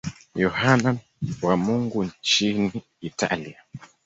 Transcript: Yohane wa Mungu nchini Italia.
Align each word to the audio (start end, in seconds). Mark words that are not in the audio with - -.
Yohane 0.35 0.97
wa 1.45 1.55
Mungu 1.57 2.03
nchini 2.03 2.81
Italia. 3.01 3.63